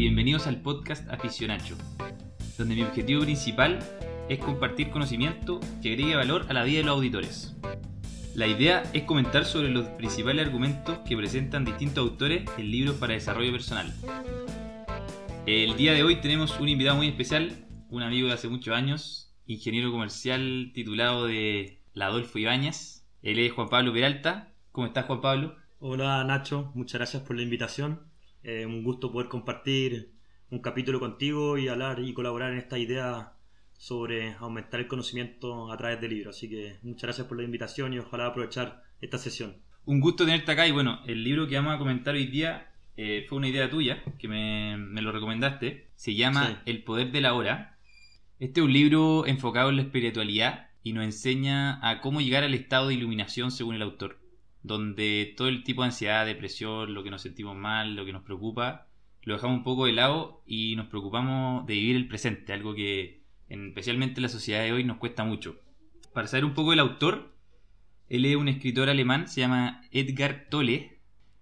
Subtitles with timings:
[0.00, 1.76] y bienvenidos al podcast Aficionacho,
[2.56, 3.80] donde mi objetivo principal
[4.30, 7.54] es compartir conocimiento que agregue valor a la vida de los auditores.
[8.34, 13.12] La idea es comentar sobre los principales argumentos que presentan distintos autores en libros para
[13.12, 13.92] desarrollo personal.
[15.44, 19.34] El día de hoy tenemos un invitado muy especial, un amigo de hace muchos años,
[19.46, 23.06] ingeniero comercial titulado de la Adolfo Ibáñez.
[23.20, 24.54] Él es Juan Pablo Peralta.
[24.72, 25.56] ¿Cómo estás, Juan Pablo?
[25.78, 26.72] Hola, Nacho.
[26.74, 28.09] Muchas gracias por la invitación.
[28.42, 30.12] Eh, un gusto poder compartir
[30.50, 33.34] un capítulo contigo y hablar y colaborar en esta idea
[33.72, 36.30] sobre aumentar el conocimiento a través del libro.
[36.30, 39.56] Así que muchas gracias por la invitación y ojalá aprovechar esta sesión.
[39.86, 43.24] Un gusto tenerte acá y bueno, el libro que vamos a comentar hoy día eh,
[43.28, 45.88] fue una idea tuya, que me, me lo recomendaste.
[45.94, 46.56] Se llama Sí.
[46.66, 47.78] El Poder de la Hora.
[48.38, 52.54] Este es un libro enfocado en la espiritualidad y nos enseña a cómo llegar al
[52.54, 54.18] estado de iluminación según el autor,
[54.62, 58.22] donde todo el tipo de ansiedad, depresión, lo que nos sentimos mal, lo que nos
[58.22, 58.86] preocupa,
[59.22, 63.22] lo dejamos un poco de lado y nos preocupamos de vivir el presente, algo que
[63.48, 65.60] en- especialmente en la sociedad de hoy nos cuesta mucho.
[66.14, 67.34] Para saber un poco del autor,
[68.08, 70.98] él es un escritor alemán, se llama Edgar Tolle,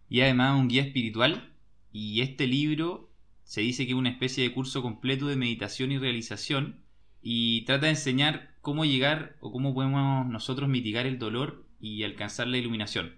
[0.08, 1.53] y además un guía espiritual.
[1.92, 3.10] Y este libro
[3.44, 6.80] se dice que es una especie de curso completo de meditación y realización
[7.22, 12.48] y trata de enseñar cómo llegar o cómo podemos nosotros mitigar el dolor y alcanzar
[12.48, 13.14] la iluminación.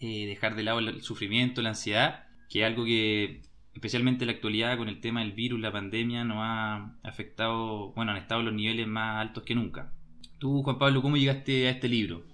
[0.00, 3.42] Eh, dejar de lado el sufrimiento, la ansiedad, que es algo que
[3.76, 8.12] especialmente en la actualidad con el tema del virus, la pandemia, nos ha afectado, bueno,
[8.12, 9.92] han estado los niveles más altos que nunca.
[10.38, 12.24] Tú, Juan Pablo, ¿cómo llegaste a este libro?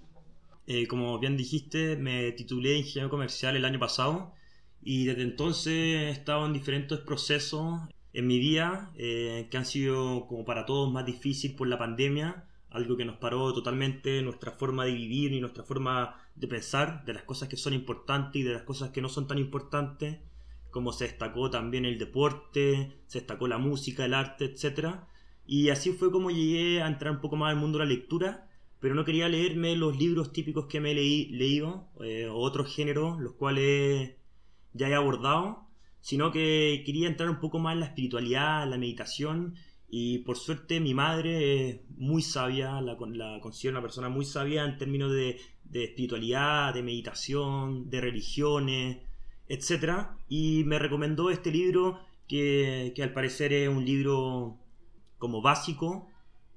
[0.67, 4.33] Eh, como bien dijiste, me titulé ingeniero comercial el año pasado
[4.83, 7.81] y desde entonces he estado en diferentes procesos
[8.12, 12.45] en mi vida eh, que han sido como para todos más difícil por la pandemia,
[12.75, 17.14] algo que nos paró totalmente nuestra forma de vivir y nuestra forma de pensar de
[17.14, 20.19] las cosas que son importantes y de las cosas que no son tan importantes,
[20.70, 25.07] como se destacó también el deporte, se destacó la música, el arte, etcétera.
[25.47, 28.48] Y así fue como llegué a entrar un poco más al mundo de la lectura
[28.80, 32.74] pero no quería leerme los libros típicos que me he leí- leído, eh, o otros
[32.74, 34.17] géneros, los cuales
[34.73, 35.68] ya he abordado,
[36.01, 39.55] sino que quería entrar un poco más en la espiritualidad, la meditación,
[39.95, 44.64] y por suerte mi madre es muy sabia, la, la considero una persona muy sabia
[44.64, 49.03] en términos de, de espiritualidad, de meditación, de religiones,
[49.48, 50.07] etc.
[50.30, 54.57] Y me recomendó este libro que, que al parecer es un libro
[55.19, 56.09] como básico,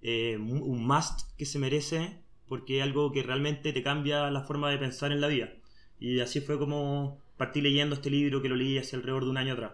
[0.01, 4.69] eh, un must que se merece porque es algo que realmente te cambia la forma
[4.69, 5.51] de pensar en la vida.
[5.99, 9.37] Y así fue como partí leyendo este libro que lo leí hace alrededor de un
[9.37, 9.73] año atrás.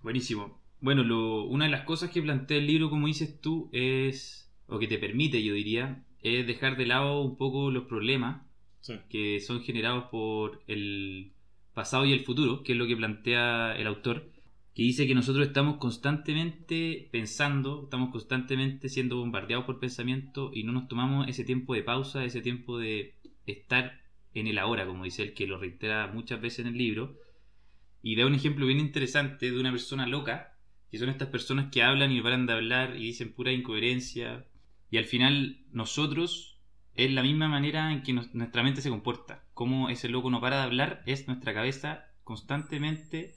[0.00, 0.63] Buenísimo.
[0.84, 4.78] Bueno, lo- una de las cosas que plantea el libro, como dices tú, es, o
[4.78, 8.42] que te permite, yo diría, es dejar de lado un poco los problemas
[9.08, 11.32] que son generados por el
[11.72, 14.30] pasado y el futuro, que es lo que plantea el autor,
[14.74, 20.72] que dice que nosotros estamos constantemente pensando, estamos constantemente siendo bombardeados por pensamiento y no
[20.72, 23.14] nos tomamos ese tiempo de pausa, ese tiempo de
[23.46, 24.02] estar
[24.34, 27.16] en el ahora, como dice él, que lo reitera muchas veces en el libro,
[28.02, 30.53] y da un ejemplo bien interesante de una persona loca,
[30.94, 34.46] que son estas personas que hablan y paran de hablar y dicen pura incoherencia,
[34.92, 36.60] y al final nosotros
[36.94, 39.44] es la misma manera en que nuestra mente se comporta.
[39.54, 43.34] Como ese loco no para de hablar, es nuestra cabeza constantemente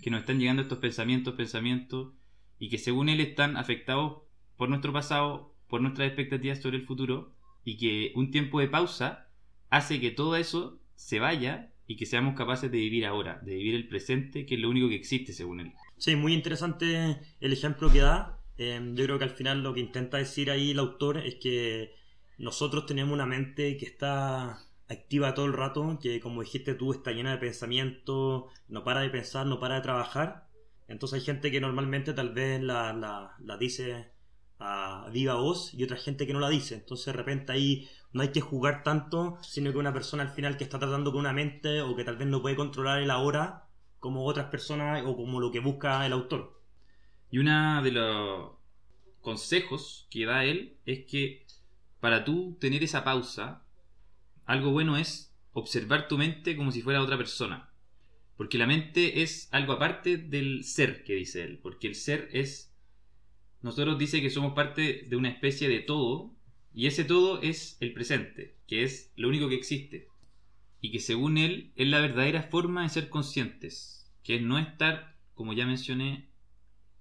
[0.00, 2.12] que nos están llegando estos pensamientos, pensamientos,
[2.60, 4.22] y que según él están afectados
[4.56, 7.34] por nuestro pasado, por nuestras expectativas sobre el futuro,
[7.64, 9.26] y que un tiempo de pausa
[9.70, 13.74] hace que todo eso se vaya y que seamos capaces de vivir ahora, de vivir
[13.74, 15.72] el presente, que es lo único que existe según él.
[16.02, 18.40] Sí, muy interesante el ejemplo que da.
[18.58, 21.94] Eh, yo creo que al final lo que intenta decir ahí el autor es que
[22.38, 24.58] nosotros tenemos una mente que está
[24.88, 29.10] activa todo el rato, que como dijiste tú está llena de pensamiento, no para de
[29.10, 30.48] pensar, no para de trabajar.
[30.88, 34.10] Entonces hay gente que normalmente tal vez la, la, la dice
[34.58, 36.74] a viva voz y otra gente que no la dice.
[36.74, 40.56] Entonces de repente ahí no hay que jugar tanto, sino que una persona al final
[40.56, 43.68] que está tratando con una mente o que tal vez no puede controlar el ahora
[44.02, 46.60] como otras personas o como lo que busca el autor.
[47.30, 48.50] Y uno de los
[49.20, 51.46] consejos que da él es que
[52.00, 53.64] para tú tener esa pausa,
[54.44, 57.70] algo bueno es observar tu mente como si fuera otra persona.
[58.36, 61.60] Porque la mente es algo aparte del ser que dice él.
[61.62, 62.74] Porque el ser es...
[63.60, 66.34] Nosotros dice que somos parte de una especie de todo.
[66.74, 70.08] Y ese todo es el presente, que es lo único que existe.
[70.82, 74.12] Y que según él es la verdadera forma de ser conscientes.
[74.22, 76.28] Que es no estar, como ya mencioné,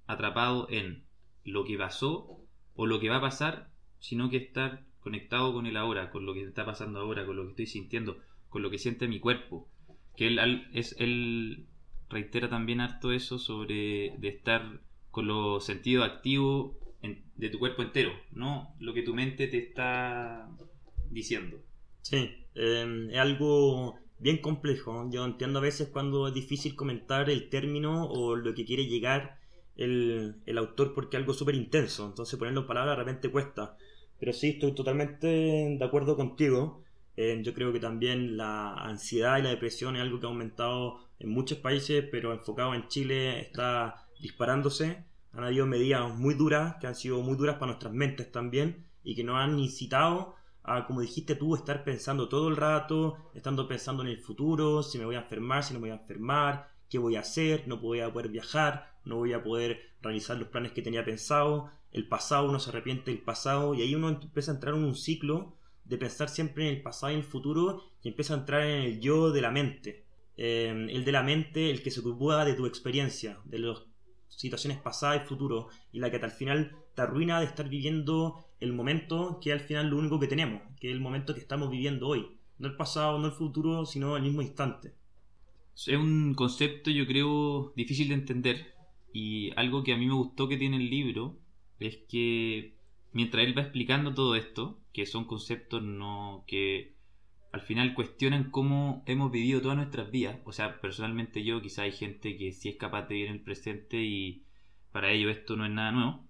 [0.08, 1.04] atrapado en
[1.44, 2.46] lo que pasó
[2.76, 6.34] o lo que va a pasar, sino que estar conectado con el ahora, con lo
[6.34, 8.18] que está pasando ahora, con lo que estoy sintiendo,
[8.48, 9.68] con lo que siente mi cuerpo.
[10.16, 11.68] Que él es él
[12.10, 16.76] reitera también harto eso sobre de estar con los sentidos activos
[17.36, 20.48] de tu cuerpo entero, no lo que tu mente te está
[21.10, 21.58] diciendo.
[22.02, 25.10] Sí, em, es algo bien complejo.
[25.12, 29.40] Yo entiendo a veces cuando es difícil comentar el término o lo que quiere llegar
[29.76, 32.06] el, el autor porque es algo súper intenso.
[32.08, 33.78] Entonces ponerlo en palabras de repente cuesta.
[34.20, 36.84] Pero sí, estoy totalmente de acuerdo contigo.
[37.18, 41.00] Em, yo creo que también la ansiedad y la depresión es algo que ha aumentado
[41.20, 45.04] en muchos países, pero enfocado en Chile está disparándose.
[45.34, 49.16] Han habido medidas muy duras, que han sido muy duras para nuestras mentes también, y
[49.16, 50.36] que nos han incitado
[50.88, 55.06] como dijiste tú, estar pensando todo el rato, estando pensando en el futuro, si me
[55.06, 58.02] voy a enfermar, si no me voy a enfermar, qué voy a hacer, no voy
[58.02, 62.50] a poder viajar, no voy a poder realizar los planes que tenía pensado, el pasado,
[62.50, 65.56] uno se arrepiente del pasado, y ahí uno empieza a entrar en un ciclo
[65.86, 69.00] de pensar siempre en el pasado y el futuro, y empieza a entrar en el
[69.00, 70.06] yo de la mente.
[70.38, 73.84] Eh, el de la mente, el que se ocupa de tu experiencia, de las
[74.28, 78.74] situaciones pasadas y futuro, y la que al final te arruina de estar viviendo el
[78.74, 82.08] momento que al final lo único que tenemos, que es el momento que estamos viviendo
[82.08, 82.38] hoy.
[82.60, 84.94] No el pasado, no el futuro, sino el mismo instante.
[85.76, 88.76] Es un concepto, yo creo, difícil de entender.
[89.14, 91.40] Y algo que a mí me gustó que tiene el libro
[91.80, 92.76] es que
[93.14, 96.94] mientras él va explicando todo esto, que son conceptos no que
[97.52, 100.38] al final cuestionan cómo hemos vivido todas nuestras vidas.
[100.46, 103.42] O sea, personalmente yo, quizá hay gente que sí es capaz de vivir en el
[103.42, 104.46] presente y
[104.92, 106.24] para ello esto no es nada nuevo.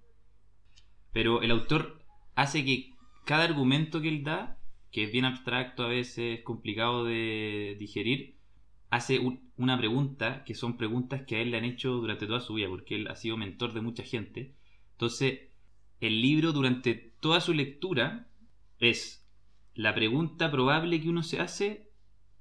[1.12, 2.01] Pero el autor
[2.36, 2.94] hace que
[3.26, 4.58] cada argumento que él da,
[4.92, 8.36] que es bien abstracto a veces, complicado de digerir,
[8.90, 9.20] hace
[9.58, 12.68] una pregunta que son preguntas que a él le han hecho durante toda su vida,
[12.68, 14.56] porque él ha sido mentor de mucha gente.
[14.94, 15.52] Entonces,
[16.02, 18.28] el libro durante toda su lectura
[18.80, 19.26] es
[19.74, 21.92] la pregunta probable que uno se hace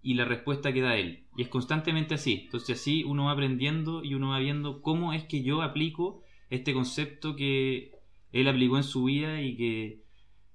[0.03, 1.27] y la respuesta que da él.
[1.37, 2.43] Y es constantemente así.
[2.45, 6.73] Entonces así uno va aprendiendo y uno va viendo cómo es que yo aplico este
[6.73, 7.93] concepto que
[8.33, 10.03] él aplicó en su vida y que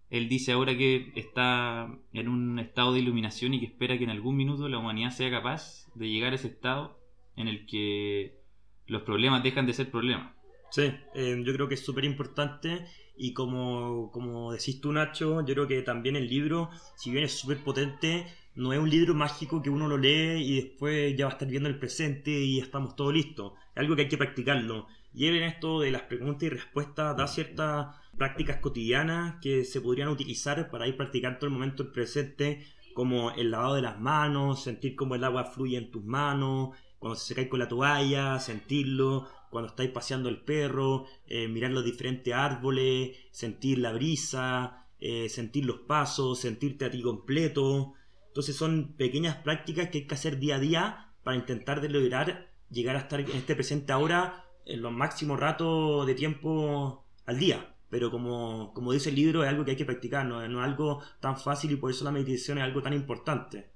[0.10, 4.12] él dice ahora que está en un estado de iluminación y que espera que en
[4.12, 7.00] algún minuto la humanidad sea capaz de llegar a ese estado
[7.36, 8.40] en el que
[8.88, 10.34] los problemas dejan de ser problemas.
[10.72, 12.86] Sí, eh, yo creo que es súper importante
[13.18, 17.34] y como, como decís tú Nacho, yo creo que también el libro, si bien es
[17.34, 18.26] súper potente,
[18.56, 21.48] no es un libro mágico que uno lo lee y después ya va a estar
[21.48, 23.54] viendo el presente y estamos todos listos.
[23.74, 24.88] Es algo que hay que practicarlo.
[25.16, 29.80] Y él en esto de las preguntas y respuestas da ciertas prácticas cotidianas que se
[29.80, 34.64] podrían utilizar para ir practicando el momento del presente, como el lavado de las manos,
[34.64, 39.30] sentir cómo el agua fluye en tus manos, cuando se cae con la toalla, sentirlo,
[39.50, 45.66] cuando estáis paseando el perro, eh, mirar los diferentes árboles, sentir la brisa, eh, sentir
[45.66, 47.94] los pasos, sentirte a ti completo.
[48.28, 52.98] Entonces son pequeñas prácticas que hay que hacer día a día para intentar lograr llegar
[52.98, 57.76] a estar en este presente ahora en los máximos ratos de tiempo al día.
[57.90, 60.66] Pero como, como dice el libro, es algo que hay que practicar, no, no es
[60.66, 63.70] algo tan fácil y por eso la meditación es algo tan importante.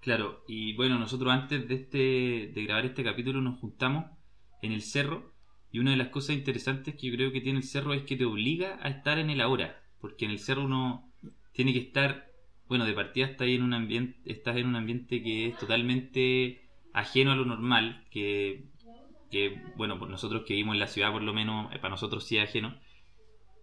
[0.00, 4.06] Claro, y bueno, nosotros antes de, este, de grabar este capítulo nos juntamos
[4.62, 5.32] en el cerro
[5.72, 8.16] y una de las cosas interesantes que yo creo que tiene el cerro es que
[8.16, 11.12] te obliga a estar en el ahora, porque en el cerro uno
[11.52, 12.30] tiene que estar,
[12.68, 16.62] bueno, de partida estás en un ambiente, estás en un ambiente que es totalmente
[16.92, 18.68] ajeno a lo normal, que
[19.30, 22.24] que bueno, pues nosotros que vivimos en la ciudad por lo menos, eh, para nosotros
[22.24, 22.76] sí es ajeno,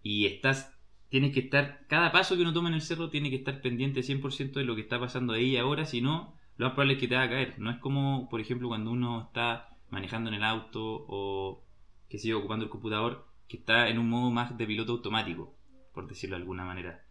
[0.02, 0.78] y estás,
[1.08, 4.00] tienes que estar, cada paso que uno toma en el cerro tiene que estar pendiente
[4.02, 7.08] 100% de lo que está pasando ahí ahora, si no, lo más probable es que
[7.08, 7.58] te va a caer.
[7.58, 11.64] No es como, por ejemplo, cuando uno está manejando en el auto o
[12.08, 15.54] que sigue ocupando el computador, que está en un modo más de piloto automático,
[15.92, 17.04] por decirlo de alguna manera.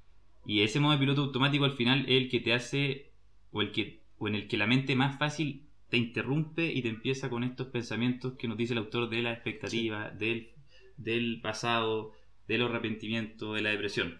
[0.45, 3.11] Y ese modo de piloto automático al final es el que te hace,
[3.51, 6.89] o el que, o en el que la mente más fácil te interrumpe y te
[6.89, 10.49] empieza con estos pensamientos que nos dice el autor de la expectativa, del,
[10.97, 12.13] del pasado,
[12.47, 14.19] del arrepentimiento, de la depresión.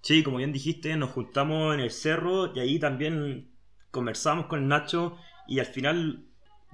[0.00, 3.52] Sí, como bien dijiste, nos juntamos en el cerro y ahí también
[3.92, 5.16] conversamos con el Nacho
[5.46, 6.24] y al final,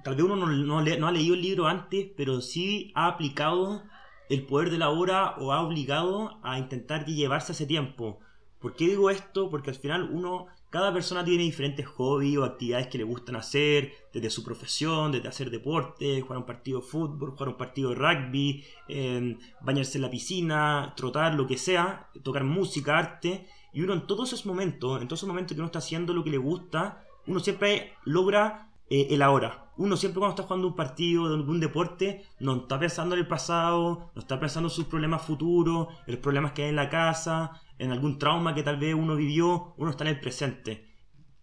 [0.03, 3.83] tal vez uno no, no, no ha leído el libro antes, pero sí ha aplicado
[4.31, 8.19] el poder de la hora o ha obligado a intentar llevarse ese tiempo.
[8.57, 9.51] ¿Por qué digo esto?
[9.51, 13.91] Porque al final uno cada persona tiene diferentes hobbies o actividades que le gustan hacer,
[14.13, 17.95] desde su profesión, desde hacer deporte, jugar un partido de fútbol, jugar un partido de
[17.95, 23.47] rugby, em, bañarse en la piscina, trotar, lo que sea, tocar música, arte.
[23.73, 26.23] Y uno en todos esos momentos, en todos esos momentos que uno está haciendo lo
[26.23, 29.71] que le gusta, uno siempre logra eh, el ahora.
[29.77, 33.27] Uno siempre cuando está jugando un partido de algún deporte, no está pensando en el
[33.27, 37.61] pasado, no está pensando en sus problemas futuros, los problemas que hay en la casa,
[37.81, 40.87] en algún trauma que tal vez uno vivió, uno está en el presente.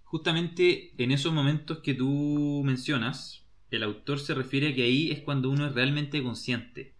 [0.05, 5.21] Justamente en esos momentos que tú mencionas, el autor se refiere a que ahí es
[5.21, 6.95] cuando uno es realmente consciente.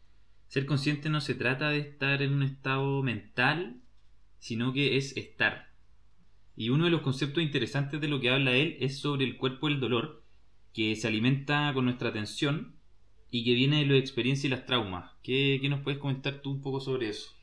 [0.49, 3.81] Ser consciente no se trata de estar en un estado mental,
[4.41, 5.73] sino que es estar.
[6.57, 9.69] Y uno de los conceptos interesantes de lo que habla él es sobre el cuerpo
[9.69, 10.25] del dolor,
[10.75, 12.75] que se alimenta con nuestra atención
[13.31, 15.13] y que viene de la experiencia y las traumas.
[15.23, 17.38] ¿Qué, nos puedes comentar tú un poco sobre eso?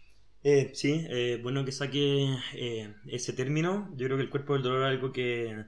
[0.47, 3.89] Eh, sí, eh, bueno que saque eh, ese término.
[3.95, 5.65] Yo creo que el cuerpo del dolor es algo que,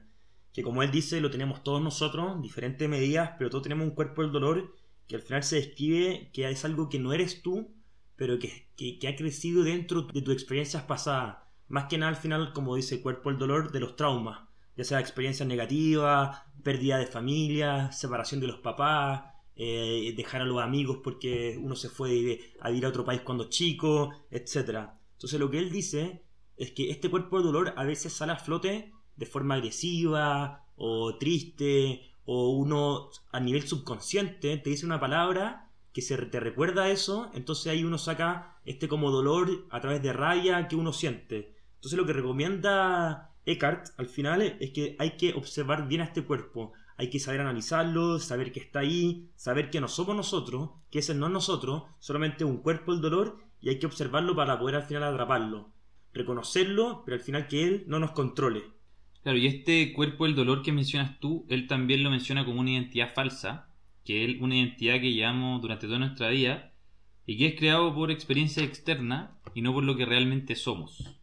[0.52, 4.22] que, como él dice, lo tenemos todos nosotros, diferentes medidas, pero todos tenemos un cuerpo
[4.22, 4.76] del dolor
[5.08, 7.74] que al final se describe que es algo que no eres tú,
[8.14, 11.38] pero que, que, ha crecido dentro de tus experiencias pasadas.
[11.66, 14.42] Más que nada al final, como dice el cuerpo del dolor, de los traumas,
[14.76, 19.24] ya sea experiencias negativas, pérdida de familia, separación de los papás,
[19.60, 23.48] eh, dejar a los amigos porque uno se fue a vivir a otro país cuando
[23.48, 24.90] chico, etc.
[25.14, 26.22] Entonces lo que él dice
[26.56, 31.18] es que este cuerpo de dolor a veces sale a flote de forma agresiva o
[31.18, 37.30] triste o uno a nivel subconsciente te dice una palabra que se te recuerda eso,
[37.34, 41.56] entonces ahí uno saca este como dolor a través de rabia que uno siente.
[41.74, 46.22] Entonces lo que recomienda Eckhart al final es que hay que observar bien a este
[46.22, 50.98] cuerpo, hay que saber analizarlo, saber que está ahí, saber que no somos nosotros, que
[50.98, 54.74] ese no es nosotros, solamente un cuerpo el dolor y hay que observarlo para poder
[54.74, 55.72] al final atraparlo.
[56.12, 58.64] Reconocerlo, pero al final que él no nos controle.
[59.22, 62.72] Claro, y este cuerpo del dolor que mencionas tú, él también lo menciona como una
[62.72, 63.68] identidad falsa,
[64.04, 66.72] que es una identidad que llevamos durante toda nuestra vida
[67.26, 71.20] y que es creado por experiencia externa y no por lo que realmente somos.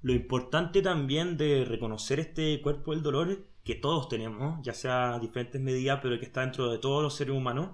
[0.00, 5.60] Lo importante también de reconocer este cuerpo del dolor que todos tenemos, ya sea diferentes
[5.60, 7.70] medidas, pero que está dentro de todos los seres humanos,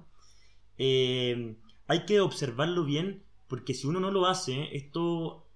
[0.77, 5.47] eh, hay que observarlo bien, porque si uno no lo hace, esto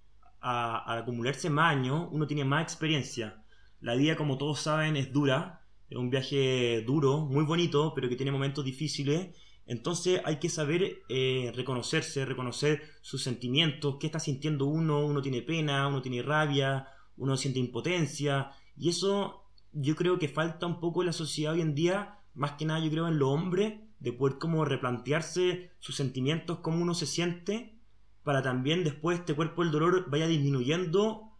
[0.40, 3.44] al acumularse más años, uno tiene más experiencia.
[3.80, 8.16] La vida, como todos saben, es dura, es un viaje duro, muy bonito, pero que
[8.16, 9.36] tiene momentos difíciles.
[9.66, 15.42] Entonces hay que saber eh, reconocerse, reconocer sus sentimientos, qué está sintiendo uno, uno tiene
[15.42, 19.41] pena, uno tiene rabia, uno siente impotencia, y eso
[19.72, 22.80] yo creo que falta un poco en la sociedad hoy en día, más que nada
[22.80, 27.78] yo creo en los hombres, de poder como replantearse sus sentimientos, cómo uno se siente,
[28.24, 31.32] para también después este cuerpo del dolor vaya disminuyendo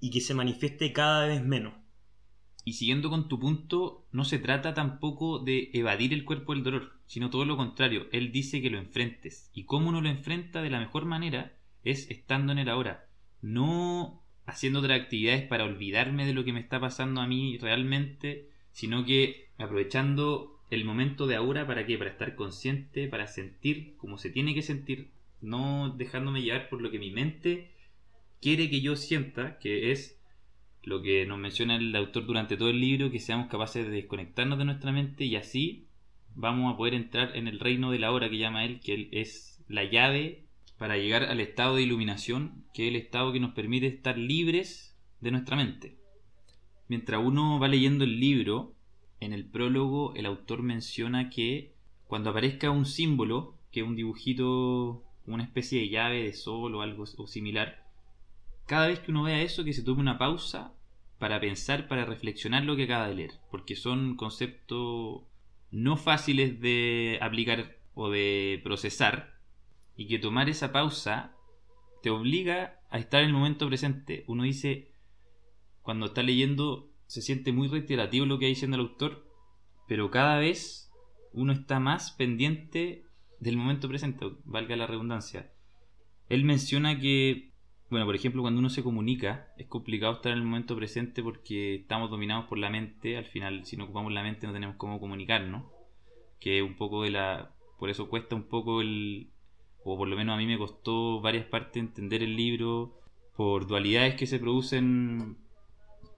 [0.00, 1.74] y que se manifieste cada vez menos.
[2.64, 6.92] Y siguiendo con tu punto, no se trata tampoco de evadir el cuerpo del dolor,
[7.06, 8.06] sino todo lo contrario.
[8.10, 9.50] Él dice que lo enfrentes.
[9.52, 11.52] Y cómo uno lo enfrenta de la mejor manera
[11.84, 13.06] es estando en el ahora.
[13.42, 18.48] No haciendo otras actividades para olvidarme de lo que me está pasando a mí realmente,
[18.72, 24.18] sino que aprovechando el momento de ahora para qué, para estar consciente, para sentir como
[24.18, 25.10] se tiene que sentir,
[25.40, 27.70] no dejándome llevar por lo que mi mente
[28.40, 30.20] quiere que yo sienta, que es
[30.82, 34.58] lo que nos menciona el autor durante todo el libro, que seamos capaces de desconectarnos
[34.58, 35.86] de nuestra mente y así
[36.34, 39.08] vamos a poder entrar en el reino de la hora que llama él, que él
[39.12, 40.43] es la llave
[40.78, 44.96] para llegar al estado de iluminación, que es el estado que nos permite estar libres
[45.20, 45.96] de nuestra mente.
[46.88, 48.74] Mientras uno va leyendo el libro,
[49.20, 51.72] en el prólogo el autor menciona que
[52.06, 56.82] cuando aparezca un símbolo, que es un dibujito, una especie de llave de sol o
[56.82, 57.84] algo similar,
[58.66, 60.74] cada vez que uno vea eso, que se tome una pausa
[61.18, 65.22] para pensar, para reflexionar lo que acaba de leer, porque son conceptos
[65.70, 69.33] no fáciles de aplicar o de procesar,
[69.96, 71.36] y que tomar esa pausa
[72.02, 74.24] te obliga a estar en el momento presente.
[74.26, 74.92] Uno dice,
[75.82, 79.26] cuando está leyendo, se siente muy reiterativo lo que está diciendo el autor,
[79.86, 80.92] pero cada vez
[81.32, 83.04] uno está más pendiente
[83.40, 85.50] del momento presente, valga la redundancia.
[86.28, 87.52] Él menciona que,
[87.90, 91.76] bueno, por ejemplo, cuando uno se comunica, es complicado estar en el momento presente porque
[91.76, 93.16] estamos dominados por la mente.
[93.16, 95.64] Al final, si no ocupamos la mente, no tenemos cómo comunicarnos.
[96.40, 97.54] Que un poco de la.
[97.78, 99.30] Por eso cuesta un poco el,
[99.84, 102.98] o por lo menos a mí me costó varias partes entender el libro
[103.36, 105.36] por dualidades que se producen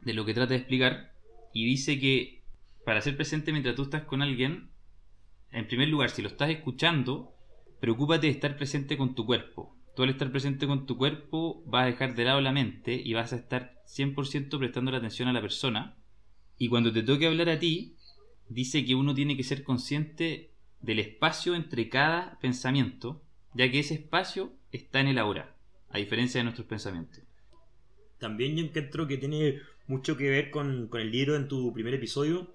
[0.02, 1.12] de lo que trata de explicar.
[1.52, 2.42] Y dice que
[2.84, 4.70] para ser presente mientras tú estás con alguien,
[5.50, 7.34] en primer lugar, si lo estás escuchando,
[7.80, 9.76] preocúpate de estar presente con tu cuerpo.
[9.96, 13.14] Tú al estar presente con tu cuerpo vas a dejar de lado la mente y
[13.14, 15.96] vas a estar 100% prestando la atención a la persona.
[16.56, 17.96] Y cuando te toque hablar a ti,
[18.48, 23.22] dice que uno tiene que ser consciente del espacio entre cada pensamiento
[23.56, 25.56] ya que ese espacio está en el ahora,
[25.90, 27.22] a diferencia de nuestros pensamientos.
[28.18, 32.54] También yo encuentro que tiene mucho que ver con, el libro en tu primer episodio,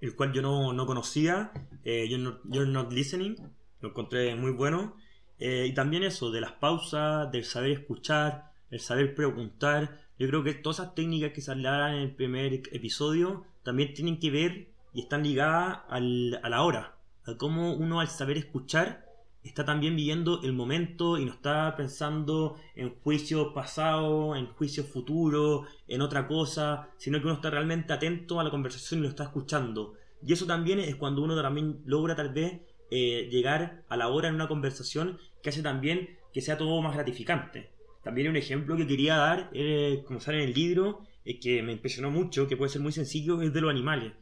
[0.00, 1.52] el cual yo no, conocía,
[1.84, 3.36] eh, you're, not, Listening,
[3.80, 4.96] lo encontré muy bueno.
[5.38, 10.00] Eh, y también eso, de las pausas, del saber escuchar, el saber preguntar.
[10.18, 14.18] Yo creo que todas esas técnicas que se hablaron en el primer episodio también tienen
[14.18, 19.09] que ver y están ligadas al, a la hora, a cómo uno al saber escuchar
[19.42, 25.66] está también viviendo el momento y no está pensando en juicio pasado, en juicio futuro,
[25.88, 29.24] en otra cosa, sino que uno está realmente atento a la conversación y lo está
[29.24, 29.94] escuchando.
[30.26, 34.28] Y eso también es cuando uno también logra tal vez eh, llegar a la hora
[34.28, 37.70] en una conversación que hace también que sea todo más gratificante.
[38.02, 41.72] También un ejemplo que quería dar, eh, como sale en el libro, es que me
[41.72, 44.12] impresionó mucho, que puede ser muy sencillo, es de los animales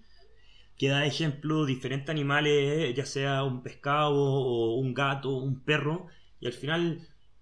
[0.78, 6.06] que da ejemplo diferentes animales, ya sea un pescado o un gato, un perro,
[6.40, 7.00] y al final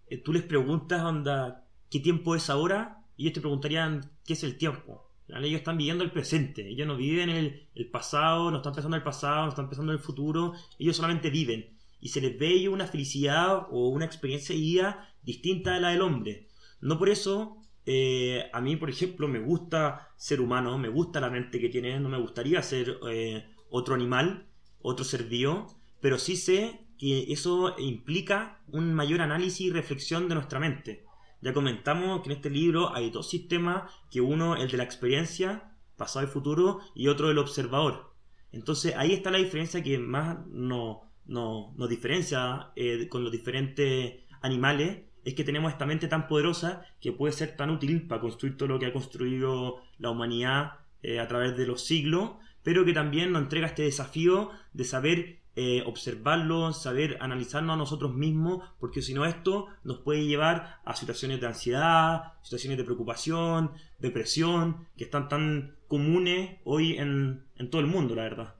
[0.08, 3.04] eh, tú les preguntas, onda, ¿qué tiempo es ahora?
[3.16, 5.06] Y ellos te preguntarían, ¿qué es el tiempo?
[5.28, 9.04] Ellos están viviendo el presente, ellos no viven el, pasado, no están pensando en el
[9.04, 11.76] pasado, no están pensando en el futuro, ellos solamente viven.
[12.00, 16.46] Y se les ve una felicidad o una experiencia de distinta a la del hombre.
[16.80, 21.30] No por eso eh, a mí, por ejemplo, me gusta ser humano, me gusta la
[21.30, 24.48] mente que tiene, no me gustaría ser eh, otro animal,
[24.82, 25.68] otro ser vivo,
[26.00, 31.04] pero sí sé que eso implica un mayor análisis y reflexión de nuestra mente.
[31.40, 35.76] Ya comentamos que en este libro hay dos sistemas, que uno el de la experiencia,
[35.96, 38.14] pasado y futuro, y otro el observador.
[38.50, 45.05] Entonces ahí está la diferencia que más nos no, diferencia eh, con los diferentes animales
[45.26, 48.68] es que tenemos esta mente tan poderosa que puede ser tan útil para construir todo
[48.68, 53.32] lo que ha construido la humanidad eh, a través de los siglos, pero que también
[53.32, 59.14] nos entrega este desafío de saber eh, observarlo, saber analizarnos a nosotros mismos, porque si
[59.14, 65.28] no esto nos puede llevar a situaciones de ansiedad, situaciones de preocupación, depresión, que están
[65.28, 68.54] tan comunes hoy en, en todo el mundo, la verdad.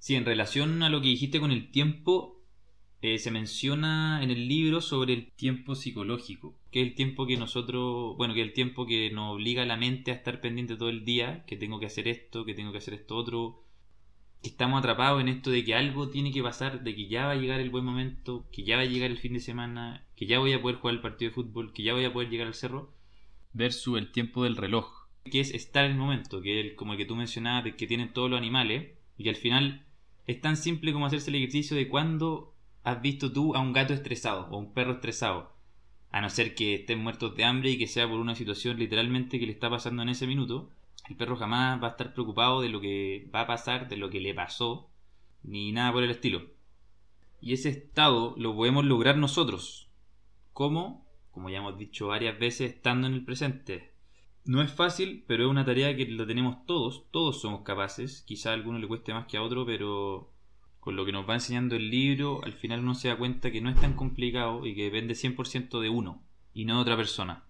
[0.00, 2.35] Sí, en relación a lo que dijiste con el tiempo,
[3.02, 7.36] eh, se menciona en el libro sobre el tiempo psicológico, que es el tiempo que
[7.36, 10.76] nosotros, bueno, que es el tiempo que nos obliga a la mente a estar pendiente
[10.76, 13.62] todo el día, que tengo que hacer esto, que tengo que hacer esto otro,
[14.42, 17.32] que estamos atrapados en esto de que algo tiene que pasar, de que ya va
[17.32, 20.26] a llegar el buen momento, que ya va a llegar el fin de semana, que
[20.26, 22.46] ya voy a poder jugar el partido de fútbol, que ya voy a poder llegar
[22.46, 22.94] al cerro,
[23.52, 26.98] versus el tiempo del reloj, que es estar en el momento, que es como el
[26.98, 29.86] que tú mencionabas, de que tienen todos los animales, y que al final
[30.26, 32.55] es tan simple como hacerse el ejercicio de cuando
[32.86, 35.52] has visto tú a un gato estresado o un perro estresado?
[36.12, 39.40] A no ser que estén muertos de hambre y que sea por una situación literalmente
[39.40, 40.70] que le está pasando en ese minuto,
[41.08, 44.08] el perro jamás va a estar preocupado de lo que va a pasar, de lo
[44.08, 44.88] que le pasó,
[45.42, 46.42] ni nada por el estilo.
[47.40, 49.90] Y ese estado lo podemos lograr nosotros.
[50.52, 51.08] ¿Cómo?
[51.32, 53.94] Como ya hemos dicho varias veces, estando en el presente.
[54.44, 58.22] No es fácil, pero es una tarea que la tenemos todos, todos somos capaces.
[58.22, 60.35] Quizá a alguno le cueste más que a otro, pero
[60.86, 63.60] con lo que nos va enseñando el libro, al final uno se da cuenta que
[63.60, 66.22] no es tan complicado y que depende 100% de uno
[66.54, 67.44] y no de otra persona.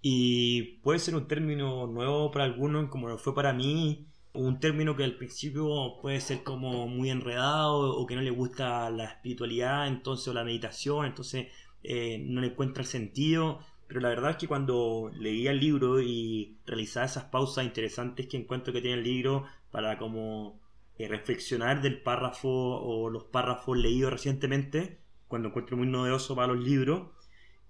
[0.00, 4.96] Y puede ser un término nuevo para algunos, como lo fue para mí, un término
[4.96, 9.86] que al principio puede ser como muy enredado o que no le gusta la espiritualidad,
[9.86, 11.48] entonces o la meditación, entonces
[11.82, 13.58] eh, no le encuentra el sentido.
[13.88, 18.38] Pero la verdad es que cuando leía el libro y realizaba esas pausas interesantes que
[18.38, 20.63] encuentro que tiene el libro para como
[20.98, 26.64] eh, reflexionar del párrafo o los párrafos leídos recientemente, cuando encuentro muy novedoso para los
[26.64, 27.08] libros,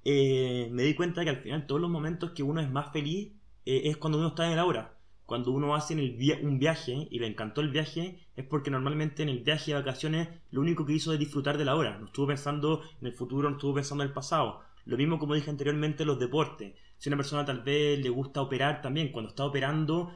[0.05, 3.33] eh, me di cuenta que al final todos los momentos que uno es más feliz
[3.65, 4.99] eh, es cuando uno está en el ahora.
[5.25, 5.95] Cuando uno hace
[6.43, 10.29] un viaje y le encantó el viaje, es porque normalmente en el viaje de vacaciones
[10.51, 11.97] lo único que hizo es disfrutar de la hora.
[11.99, 14.61] No estuvo pensando en el futuro, no estuvo pensando en el pasado.
[14.85, 16.75] Lo mismo como dije anteriormente, los deportes.
[16.99, 20.13] Si una persona tal vez le gusta operar también, cuando está operando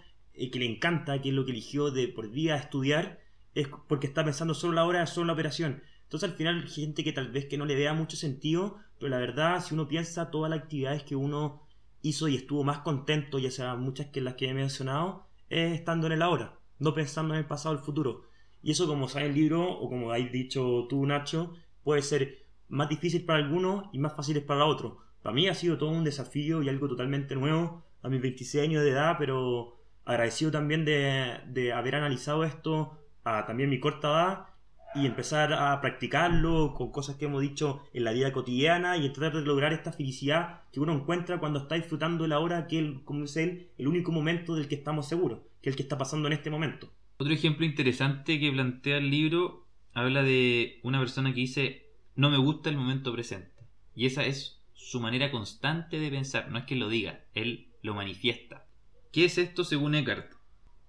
[0.50, 3.20] que le encanta, que es lo que eligió de por día estudiar,
[3.54, 5.82] es porque está pensando solo la hora, solo la operación.
[6.04, 9.18] Entonces al final gente que tal vez que no le vea mucho sentido, pero la
[9.18, 11.66] verdad si uno piensa todas las actividades que uno
[12.02, 16.06] hizo y estuvo más contento, ya sea muchas que las que he mencionado, es estando
[16.06, 18.22] en el ahora, no pensando en el pasado o el futuro.
[18.62, 22.88] Y eso como sabe el libro, o como habéis dicho tú Nacho, puede ser más
[22.88, 24.94] difícil para algunos y más fácil para otros.
[25.22, 28.82] Para mí ha sido todo un desafío y algo totalmente nuevo a mis 26 años
[28.82, 29.77] de edad, pero
[30.08, 34.46] agradecido también de, haber analizado esto a también mi corta edad
[34.94, 39.40] y empezar a practicarlo con cosas que hemos dicho en la vida cotidiana y tratar
[39.40, 43.20] de lograr esta felicidad que uno encuentra cuando está disfrutando la hora que, el, como
[43.22, 46.26] dice él, el único momento del que estamos seguros, que es el que está pasando
[46.26, 46.90] en este momento.
[47.18, 52.38] Otro ejemplo interesante que plantea el libro habla de una persona que dice no me
[52.38, 53.52] gusta el momento presente.
[53.94, 57.94] Y esa es su manera constante de pensar, no es que lo diga, él lo
[57.94, 58.67] manifiesta.
[59.12, 60.32] ¿Qué es esto según Eckhart?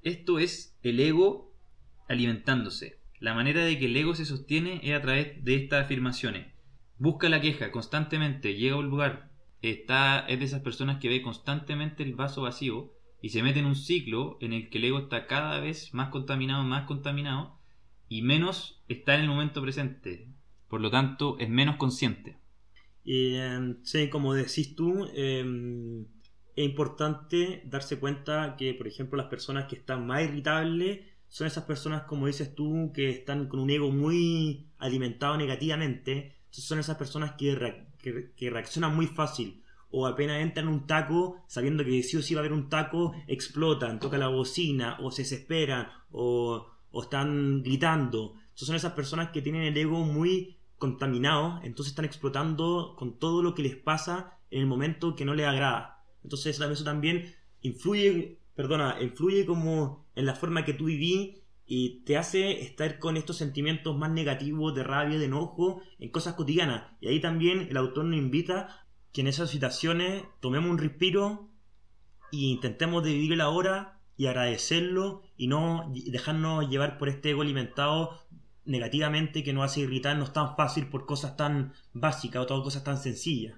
[0.01, 1.53] Esto es el ego
[2.09, 2.99] alimentándose.
[3.19, 6.53] La manera de que el ego se sostiene es a través de estas afirmaciones.
[6.97, 11.21] Busca la queja constantemente, llega a un lugar, está, es de esas personas que ve
[11.21, 14.99] constantemente el vaso vacío y se mete en un ciclo en el que el ego
[14.99, 17.57] está cada vez más contaminado, más contaminado
[18.09, 20.27] y menos está en el momento presente.
[20.67, 22.37] Por lo tanto, es menos consciente.
[23.05, 26.05] Eh, sí, como decís tú, em,
[26.59, 31.63] es importante darse cuenta que, por ejemplo, las personas que están más irritables son esas
[31.63, 36.35] personas, como dices tú, que están con un ego muy alimentado negativamente.
[36.49, 37.55] son esas personas que,
[38.49, 39.63] reaccionan muy fácil.
[39.89, 42.67] O apenas entran en un taco, sabiendo que sí o sí va a haber un
[42.67, 46.67] taco, explotan, tocan la bocina, o se desesperan, o
[47.01, 48.33] están gritando.
[48.53, 53.55] son esas personas que tienen el ego muy contaminado, entonces están explotando con todo lo
[53.55, 55.98] que les pasa en el momento que no les agrada.
[56.23, 62.17] Entonces eso también influye, perdona, influye como en la forma que tú viví y te
[62.17, 66.91] hace estar con estos sentimientos más negativos de rabia, de enojo, en cosas cotidianas.
[66.99, 71.49] Y ahí también el autor nos invita que en esas situaciones tomemos un respiro
[72.31, 78.19] e intentemos vivir la hora y agradecerlo y no dejarnos llevar por este ego alimentado
[78.65, 82.97] negativamente que nos hace irritarnos tan fácil por cosas tan básicas o todas cosas tan
[82.97, 83.57] sencillas.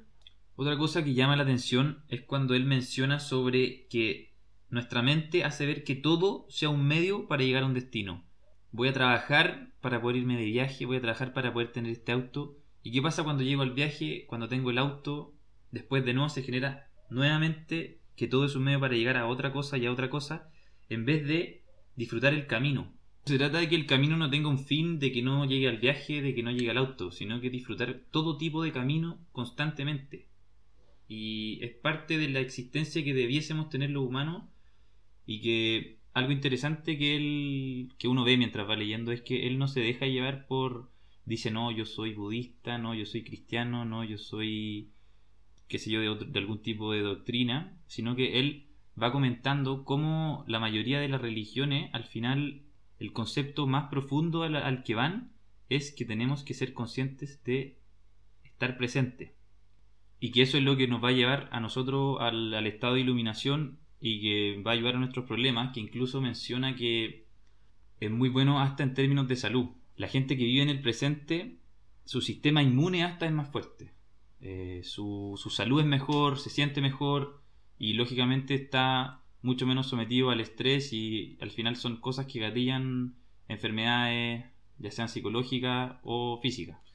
[0.62, 4.36] Otra cosa que llama la atención es cuando él menciona sobre que
[4.70, 8.24] nuestra mente hace ver que todo sea un medio para llegar a un destino.
[8.72, 12.12] Voy a trabajar para poder irme de viaje, voy a trabajar para poder tener este
[12.12, 12.60] auto.
[12.84, 15.34] ¿Y qué pasa cuando llego al viaje, cuando tengo el auto?
[15.72, 19.52] Después de nuevo se genera nuevamente que todo es un medio para llegar a otra
[19.52, 20.52] cosa y a otra cosa,
[20.90, 21.64] en vez de
[21.96, 22.94] disfrutar el camino.
[23.26, 25.80] Se trata de que el camino no tenga un fin, de que no llegue al
[25.80, 30.30] viaje, de que no llegue al auto, sino que disfrutar todo tipo de camino constantemente.
[31.14, 34.44] Y es parte de la existencia que debiésemos tener los humanos
[35.26, 39.58] y que algo interesante que él que uno ve mientras va leyendo es que él
[39.58, 40.90] no se deja llevar por
[41.26, 44.94] dice no yo soy budista no yo soy cristiano no yo soy
[45.68, 48.68] qué sé yo de, algún tipo de doctrina sino que él
[49.02, 52.62] va comentando cómo la mayoría de las religiones al final
[53.00, 55.34] el concepto más profundo al, que van
[55.68, 57.82] es que tenemos que ser conscientes de
[58.46, 59.41] estar presente.
[60.24, 63.02] Y que eso es lo que nos va a llevar a nosotros al, estado de
[63.02, 67.26] iluminación y que va a ayudar a nuestros problemas, que incluso menciona que
[68.00, 69.70] es muy bueno hasta en términos de salud.
[69.96, 71.58] La gente que vive en el presente,
[72.06, 73.94] su sistema inmune hasta es más fuerte.
[74.42, 77.42] Eh, su, su salud es mejor, se siente mejor
[77.80, 83.16] y lógicamente está mucho menos sometido al estrés y al final son cosas que gatillan
[83.48, 84.46] enfermedades,
[84.78, 86.91] ya sean psicológicas o físicas.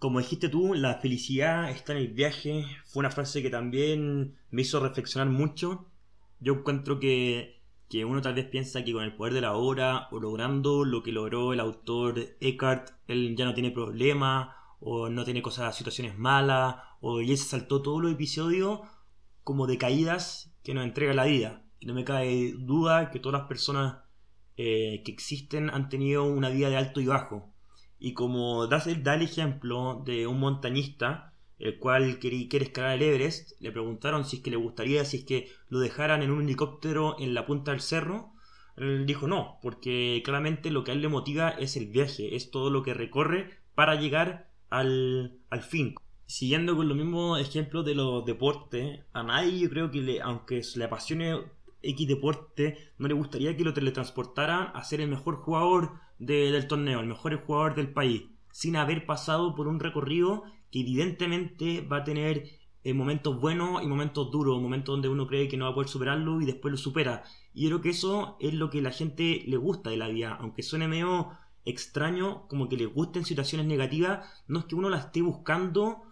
[0.00, 2.64] Como dijiste tú, la felicidad está en el viaje.
[2.86, 5.88] Fue una frase que también me hizo reflexionar mucho.
[6.40, 7.60] Yo encuentro que,
[7.90, 11.02] que uno tal vez piensa que con el poder de la hora o logrando lo
[11.02, 14.48] que logró el autor Eckhart, él ya no tiene problemas
[14.80, 18.80] o no tiene cosas, situaciones malas o ya se saltó todos los episodios
[19.44, 21.62] como de caídas que nos entrega la vida.
[21.78, 23.98] Y no me cae duda que todas las personas
[24.56, 27.49] eh, que existen han tenido una vida de alto y bajo.
[28.00, 33.02] Y como da, da el ejemplo de un montañista, el cual quiere, quiere escalar el
[33.02, 36.42] Everest, le preguntaron si es que le gustaría, si es que lo dejaran en un
[36.42, 38.32] helicóptero en la punta del cerro.
[38.76, 42.50] Él dijo no, porque claramente lo que a él le motiva es el viaje, es
[42.50, 45.94] todo lo que recorre para llegar al, al fin
[46.30, 50.62] siguiendo con los mismos ejemplos de los deportes, a nadie yo creo que le, aunque
[50.76, 51.36] le apasione
[51.82, 57.00] X deporte, no le gustaría que lo teletransportaran a ser el mejor jugador del torneo,
[57.00, 62.04] el mejor jugador del país, sin haber pasado por un recorrido que evidentemente va a
[62.04, 62.44] tener
[62.84, 65.88] eh, momentos buenos y momentos duros, momentos donde uno cree que no va a poder
[65.88, 67.24] superarlo y después lo supera.
[67.52, 70.36] Y yo creo que eso es lo que la gente le gusta de la vida,
[70.40, 71.30] aunque suene medio
[71.64, 76.04] extraño, como que le gusten situaciones negativas, no es que uno la esté buscando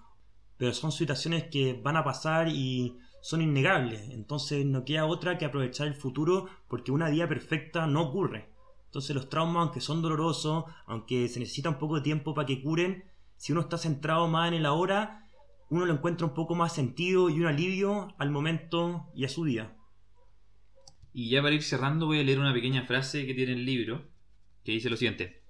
[0.58, 2.98] pero son situaciones que van a pasar y
[3.28, 4.08] son innegables.
[4.08, 8.48] Entonces no queda otra que aprovechar el futuro porque una vida perfecta no ocurre.
[8.86, 12.62] Entonces los traumas, aunque son dolorosos, aunque se necesita un poco de tiempo para que
[12.62, 13.04] curen,
[13.36, 15.28] si uno está centrado más en el ahora,
[15.68, 19.44] uno lo encuentra un poco más sentido y un alivio al momento y a su
[19.44, 19.76] día.
[21.12, 24.06] Y ya para ir cerrando voy a leer una pequeña frase que tiene el libro,
[24.64, 25.42] que dice lo siguiente.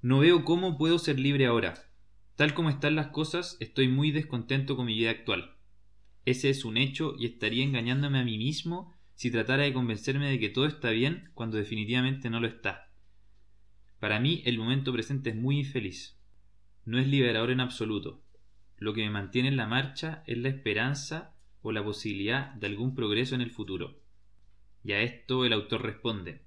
[0.00, 1.74] No veo cómo puedo ser libre ahora.
[2.36, 5.57] Tal como están las cosas, estoy muy descontento con mi vida actual.
[6.28, 10.38] Ese es un hecho y estaría engañándome a mí mismo si tratara de convencerme de
[10.38, 12.92] que todo está bien cuando definitivamente no lo está.
[13.98, 16.20] Para mí el momento presente es muy infeliz.
[16.84, 18.22] No es liberador en absoluto.
[18.76, 22.94] Lo que me mantiene en la marcha es la esperanza o la posibilidad de algún
[22.94, 23.98] progreso en el futuro.
[24.84, 26.42] Y a esto el autor responde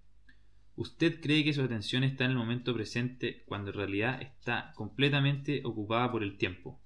[0.76, 5.64] Usted cree que su atención está en el momento presente cuando en realidad está completamente
[5.66, 6.80] ocupada por el tiempo.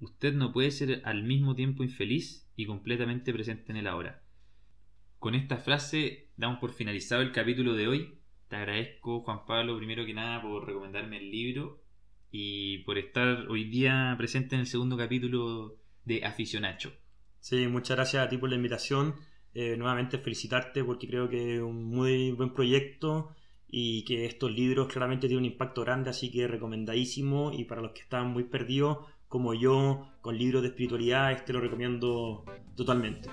[0.00, 4.22] Usted no puede ser al mismo tiempo infeliz y completamente presente en el ahora.
[5.18, 8.18] con esta frase damos por finalizado el capítulo de hoy.
[8.48, 11.82] Te agradezco, Juan Pablo, primero que nada, por recomendarme el libro
[12.30, 16.92] y por estar hoy día presente en el segundo capítulo de Aficionacho.
[17.40, 19.14] Sí, muchas gracias a ti por la invitación.
[19.54, 23.34] Eh, nuevamente felicitarte porque creo que es un muy buen proyecto
[23.68, 27.92] y que estos libros claramente tienen un impacto grande, así que recomendadísimo y para los
[27.92, 28.98] que están muy perdidos,
[29.34, 32.44] como yo, con libros de espiritualidad, este lo recomiendo
[32.76, 33.28] totalmente.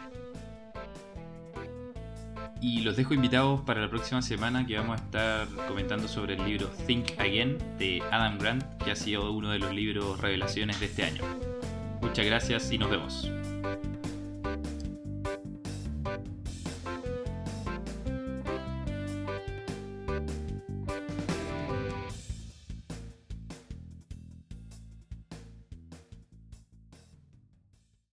[2.60, 6.44] Y los dejo invitados para la próxima semana que vamos a estar comentando sobre el
[6.44, 10.88] libro Think Again de Adam Grant, que ha sido uno de los libros revelaciones de
[10.88, 11.22] este año.
[12.02, 13.32] Muchas gracias y nos vemos.